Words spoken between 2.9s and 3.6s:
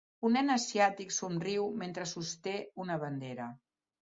bandera.